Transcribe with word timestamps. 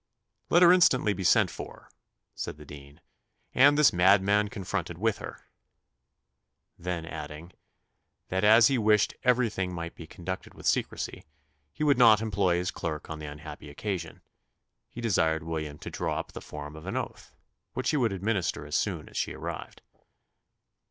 "Let 0.49 0.63
her 0.63 0.73
instantly 0.73 1.13
be 1.13 1.23
sent 1.23 1.51
for," 1.51 1.91
said 2.33 2.57
the 2.57 2.65
dean, 2.65 3.01
"and 3.53 3.77
this 3.77 3.93
madman 3.93 4.47
confronted 4.47 4.97
with 4.97 5.19
her." 5.19 5.45
Then 6.75 7.05
adding, 7.05 7.51
that 8.29 8.43
as 8.43 8.65
he 8.65 8.79
wished 8.79 9.13
everything 9.21 9.71
might 9.71 9.93
be 9.93 10.07
conducted 10.07 10.55
with 10.55 10.65
secrecy, 10.65 11.23
he 11.71 11.83
would 11.83 11.99
not 11.99 12.19
employ 12.19 12.55
his 12.57 12.71
clerk 12.71 13.11
on 13.11 13.19
the 13.19 13.27
unhappy 13.27 13.69
occasion: 13.69 14.21
he 14.89 15.01
desired 15.01 15.43
William 15.43 15.77
to 15.77 15.91
draw 15.91 16.17
up 16.19 16.31
the 16.31 16.41
form 16.41 16.75
of 16.75 16.87
an 16.87 16.97
oath, 16.97 17.31
which 17.73 17.91
he 17.91 17.97
would 17.97 18.11
administer 18.11 18.65
as 18.65 18.75
soon 18.75 19.07
as 19.07 19.15
she 19.17 19.35
arrived. 19.35 19.83